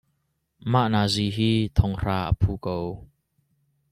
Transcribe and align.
Mah 0.71 0.87
nazi 0.93 1.25
hi 1.35 1.51
thong 1.77 1.93
hra 2.01 2.17
a 2.29 2.35
phu 2.39 2.51
ko. 2.65 2.77